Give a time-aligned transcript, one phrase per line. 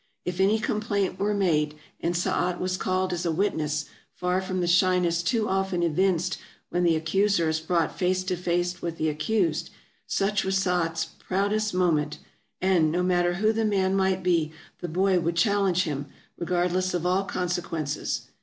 [0.25, 3.85] If any complaint were made, and Saat was called as a witness—
[4.21, 6.39] far from the shyness too often evinced
[6.69, 9.69] when the accuser is brought face to face with the accused—
[10.19, 12.17] such was Saat's proudest moment;
[12.59, 17.05] and, no matter who the man might be, the boy would challenge him, regardless of
[17.05, 18.21] all consequences.